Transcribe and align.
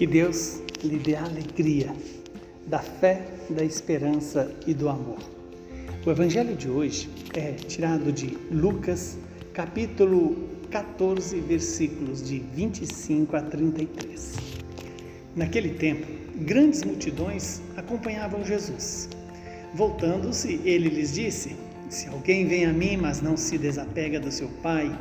Que 0.00 0.06
Deus 0.06 0.62
lhe 0.82 0.98
dê 0.98 1.14
a 1.14 1.24
alegria 1.24 1.94
da 2.66 2.78
fé, 2.78 3.22
da 3.50 3.62
esperança 3.62 4.50
e 4.66 4.72
do 4.72 4.88
amor. 4.88 5.18
O 6.06 6.10
evangelho 6.10 6.56
de 6.56 6.70
hoje 6.70 7.10
é 7.34 7.52
tirado 7.52 8.10
de 8.10 8.28
Lucas, 8.50 9.18
capítulo 9.52 10.48
14, 10.70 11.38
versículos 11.40 12.26
de 12.26 12.38
25 12.38 13.36
a 13.36 13.42
33. 13.42 14.36
Naquele 15.36 15.74
tempo, 15.74 16.06
grandes 16.46 16.82
multidões 16.82 17.60
acompanhavam 17.76 18.42
Jesus. 18.42 19.06
Voltando-se, 19.74 20.62
ele 20.64 20.88
lhes 20.88 21.12
disse: 21.12 21.54
Se 21.90 22.08
alguém 22.08 22.48
vem 22.48 22.64
a 22.64 22.72
mim, 22.72 22.96
mas 22.96 23.20
não 23.20 23.36
se 23.36 23.58
desapega 23.58 24.18
do 24.18 24.32
seu 24.32 24.48
pai 24.62 24.98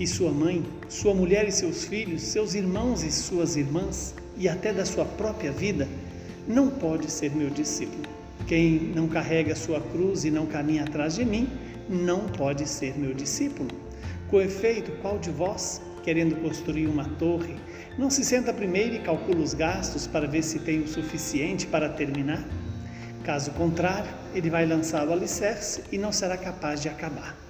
e 0.00 0.06
sua 0.06 0.32
mãe, 0.32 0.64
sua 0.88 1.14
mulher 1.14 1.46
e 1.46 1.52
seus 1.52 1.84
filhos, 1.84 2.22
seus 2.22 2.54
irmãos 2.54 3.02
e 3.02 3.12
suas 3.12 3.54
irmãs, 3.54 4.14
e 4.34 4.48
até 4.48 4.72
da 4.72 4.86
sua 4.86 5.04
própria 5.04 5.52
vida, 5.52 5.86
não 6.48 6.70
pode 6.70 7.10
ser 7.10 7.36
meu 7.36 7.50
discípulo. 7.50 8.08
Quem 8.46 8.80
não 8.94 9.06
carrega 9.06 9.54
sua 9.54 9.78
cruz 9.78 10.24
e 10.24 10.30
não 10.30 10.46
caminha 10.46 10.84
atrás 10.84 11.16
de 11.16 11.24
mim, 11.26 11.46
não 11.86 12.20
pode 12.20 12.66
ser 12.66 12.98
meu 12.98 13.12
discípulo. 13.12 13.68
Com 14.30 14.40
efeito, 14.40 14.90
qual 15.02 15.18
de 15.18 15.30
vós, 15.30 15.82
querendo 16.02 16.34
construir 16.36 16.86
uma 16.86 17.04
torre, 17.04 17.56
não 17.98 18.08
se 18.08 18.24
senta 18.24 18.54
primeiro 18.54 18.94
e 18.94 19.00
calcula 19.00 19.40
os 19.40 19.52
gastos 19.52 20.06
para 20.06 20.26
ver 20.26 20.42
se 20.42 20.60
tem 20.60 20.80
o 20.80 20.88
suficiente 20.88 21.66
para 21.66 21.90
terminar? 21.90 22.42
Caso 23.22 23.50
contrário, 23.50 24.10
ele 24.34 24.48
vai 24.48 24.64
lançar 24.64 25.06
o 25.06 25.12
alicerce 25.12 25.82
e 25.92 25.98
não 25.98 26.10
será 26.10 26.38
capaz 26.38 26.80
de 26.80 26.88
acabar. 26.88 27.49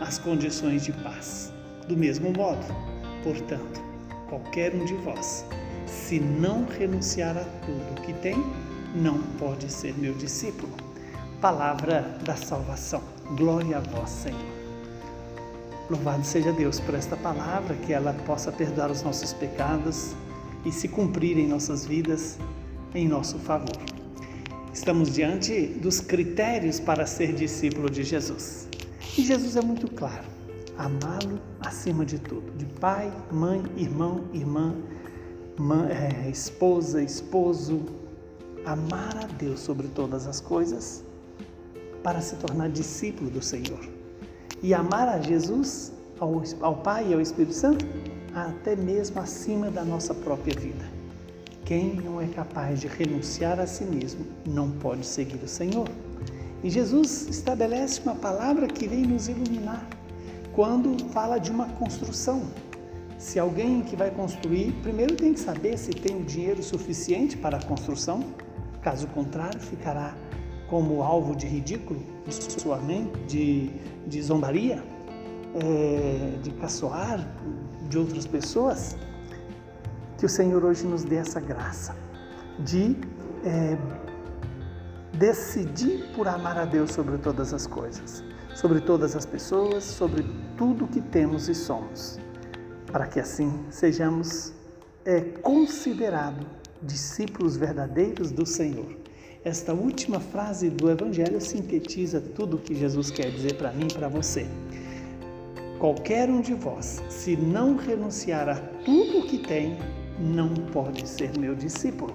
as 0.00 0.18
condições 0.18 0.84
de 0.84 0.92
paz. 0.92 1.52
Do 1.88 1.96
mesmo 1.96 2.32
modo, 2.32 2.66
portanto, 3.22 3.80
qualquer 4.28 4.74
um 4.74 4.84
de 4.84 4.94
vós, 4.94 5.44
se 5.86 6.18
não 6.18 6.64
renunciar 6.64 7.36
a 7.36 7.44
tudo 7.44 8.02
que 8.02 8.12
tem, 8.14 8.36
não 8.94 9.18
pode 9.38 9.70
ser 9.70 9.94
meu 9.98 10.14
discípulo. 10.14 10.72
Palavra 11.40 12.02
da 12.24 12.34
salvação. 12.34 13.02
Glória 13.36 13.78
a 13.78 13.80
vós, 13.80 14.10
Senhor. 14.10 14.56
Louvado 15.88 16.24
seja 16.24 16.52
Deus 16.52 16.80
por 16.80 16.94
esta 16.94 17.16
palavra, 17.16 17.76
que 17.76 17.92
ela 17.92 18.12
possa 18.26 18.50
perdoar 18.50 18.90
os 18.90 19.02
nossos 19.02 19.32
pecados 19.32 20.14
e 20.64 20.72
se 20.72 20.88
cumprir 20.88 21.38
em 21.38 21.46
nossas 21.46 21.86
vidas 21.86 22.38
em 22.94 23.06
nosso 23.06 23.38
favor. 23.38 23.76
Estamos 24.72 25.14
diante 25.14 25.66
dos 25.66 26.00
critérios 26.00 26.80
para 26.80 27.06
ser 27.06 27.32
discípulo 27.32 27.88
de 27.88 28.02
Jesus. 28.02 28.68
E 29.16 29.22
Jesus 29.22 29.56
é 29.56 29.62
muito 29.62 29.90
claro: 29.90 30.24
amá-lo 30.76 31.40
acima 31.60 32.04
de 32.04 32.18
tudo, 32.18 32.52
de 32.56 32.66
pai, 32.66 33.10
mãe, 33.32 33.62
irmão, 33.76 34.24
irmã, 34.32 34.74
mãe, 35.58 35.88
é, 35.90 36.28
esposa, 36.28 37.02
esposo, 37.02 37.80
amar 38.66 39.16
a 39.16 39.26
Deus 39.26 39.60
sobre 39.60 39.88
todas 39.88 40.26
as 40.26 40.38
coisas 40.40 41.02
para 42.02 42.20
se 42.20 42.36
tornar 42.36 42.68
discípulo 42.68 43.30
do 43.30 43.42
Senhor. 43.42 43.80
E 44.62 44.74
amar 44.74 45.08
a 45.08 45.20
Jesus, 45.20 45.92
ao, 46.20 46.42
ao 46.60 46.76
Pai 46.76 47.08
e 47.10 47.14
ao 47.14 47.20
Espírito 47.20 47.54
Santo, 47.54 47.86
até 48.34 48.76
mesmo 48.76 49.18
acima 49.18 49.70
da 49.70 49.82
nossa 49.82 50.14
própria 50.14 50.54
vida. 50.54 50.84
Quem 51.64 51.94
não 51.94 52.20
é 52.20 52.26
capaz 52.26 52.80
de 52.80 52.86
renunciar 52.86 53.58
a 53.58 53.66
si 53.66 53.84
mesmo 53.84 54.26
não 54.46 54.70
pode 54.70 55.06
seguir 55.06 55.42
o 55.42 55.48
Senhor. 55.48 55.88
E 56.66 56.68
Jesus 56.68 57.28
estabelece 57.28 58.00
uma 58.00 58.16
palavra 58.16 58.66
que 58.66 58.88
vem 58.88 59.02
nos 59.02 59.28
iluminar 59.28 59.86
quando 60.52 60.98
fala 61.10 61.38
de 61.38 61.48
uma 61.48 61.66
construção. 61.66 62.42
Se 63.16 63.38
alguém 63.38 63.82
que 63.82 63.94
vai 63.94 64.10
construir, 64.10 64.72
primeiro 64.82 65.14
tem 65.14 65.32
que 65.32 65.38
saber 65.38 65.78
se 65.78 65.90
tem 65.90 66.20
o 66.20 66.24
dinheiro 66.24 66.60
suficiente 66.64 67.36
para 67.36 67.58
a 67.58 67.62
construção, 67.62 68.34
caso 68.82 69.06
contrário, 69.06 69.60
ficará 69.60 70.16
como 70.68 71.04
alvo 71.04 71.36
de 71.36 71.46
ridículo, 71.46 72.02
de 72.26 72.34
sua 72.60 72.78
mente, 72.78 73.16
de, 73.28 73.70
de 74.04 74.20
zombaria, 74.20 74.82
é, 75.54 76.36
de 76.42 76.50
caçoar 76.50 77.32
de 77.88 77.96
outras 77.96 78.26
pessoas. 78.26 78.96
Que 80.18 80.26
o 80.26 80.28
Senhor 80.28 80.64
hoje 80.64 80.84
nos 80.84 81.04
dê 81.04 81.14
essa 81.14 81.38
graça 81.38 81.94
de 82.58 82.96
é, 83.44 83.78
decidir 85.18 86.10
por 86.14 86.28
amar 86.28 86.58
a 86.58 86.64
Deus 86.64 86.92
sobre 86.92 87.16
todas 87.18 87.52
as 87.54 87.66
coisas, 87.66 88.22
sobre 88.54 88.80
todas 88.80 89.16
as 89.16 89.24
pessoas, 89.24 89.84
sobre 89.84 90.24
tudo 90.56 90.86
que 90.86 91.00
temos 91.00 91.48
e 91.48 91.54
somos, 91.54 92.18
para 92.90 93.06
que 93.06 93.20
assim 93.20 93.64
sejamos 93.70 94.52
é, 95.04 95.20
considerados 95.20 96.46
discípulos 96.82 97.56
verdadeiros 97.56 98.30
do 98.30 98.44
Senhor. 98.44 98.96
Esta 99.44 99.72
última 99.72 100.20
frase 100.20 100.68
do 100.68 100.90
Evangelho 100.90 101.40
sintetiza 101.40 102.20
tudo 102.20 102.56
o 102.56 102.60
que 102.60 102.74
Jesus 102.74 103.10
quer 103.10 103.30
dizer 103.30 103.54
para 103.56 103.72
mim 103.72 103.86
e 103.90 103.94
para 103.94 104.08
você. 104.08 104.46
Qualquer 105.78 106.28
um 106.28 106.40
de 106.40 106.54
vós, 106.54 107.02
se 107.08 107.36
não 107.36 107.76
renunciar 107.76 108.48
a 108.48 108.56
tudo 108.84 109.20
o 109.20 109.26
que 109.26 109.38
tem, 109.38 109.78
não 110.18 110.52
pode 110.72 111.08
ser 111.08 111.38
meu 111.38 111.54
discípulo. 111.54 112.14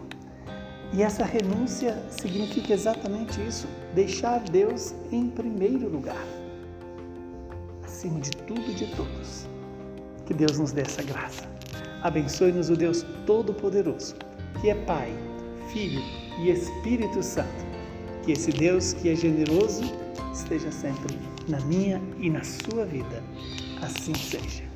E 0.94 1.02
essa 1.02 1.24
renúncia 1.24 2.02
significa 2.10 2.74
exatamente 2.74 3.40
isso: 3.48 3.68
deixar 3.96 4.40
Deus 4.40 4.94
em 5.12 5.30
primeiro 5.30 5.88
lugar, 5.88 6.26
acima 7.84 8.20
de 8.20 8.32
tudo 8.32 8.70
e 8.70 8.74
de 8.74 8.88
todos. 8.96 9.48
Que 10.26 10.34
Deus 10.34 10.60
nos 10.60 10.72
dê 10.72 10.82
essa 10.82 11.04
graça. 11.04 11.44
Abençoe-nos 12.02 12.70
o 12.70 12.76
Deus 12.76 13.06
Todo-Poderoso, 13.26 14.16
que 14.60 14.70
é 14.70 14.76
Pai, 14.76 15.14
Filho 15.72 16.02
e 16.40 16.50
Espírito 16.50 17.22
Santo. 17.22 17.72
Que 18.24 18.34
esse 18.34 18.52
Deus 18.52 18.94
que 18.94 19.10
é 19.10 19.16
generoso 19.16 19.84
esteja 20.34 20.72
sempre 20.72 21.18
na 21.48 21.60
minha 21.62 22.02
e 22.20 22.30
na 22.30 22.44
sua 22.44 22.86
vida. 22.86 23.24
Assim 23.82 24.14
seja. 24.14 24.71